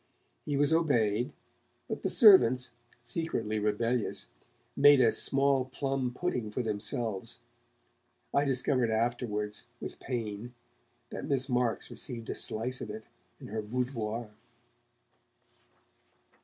He 0.45 0.57
was 0.57 0.73
obeyed, 0.73 1.31
but 1.87 2.01
the 2.01 2.09
servants, 2.09 2.71
secretly 3.03 3.59
rebellious, 3.59 4.29
made 4.75 4.99
a 4.99 5.11
small 5.11 5.65
plum 5.65 6.11
pudding 6.11 6.49
for 6.49 6.63
themselves. 6.63 7.37
(I 8.33 8.43
discovered 8.43 8.89
afterwards, 8.89 9.65
with 9.79 9.99
pain, 9.99 10.55
that 11.11 11.25
Miss 11.27 11.47
Marks 11.49 11.91
received 11.91 12.31
a 12.31 12.35
slice 12.35 12.81
of 12.81 12.89
it 12.89 13.03
in 13.39 13.49
her 13.49 13.61
boudoir.) 13.61 14.31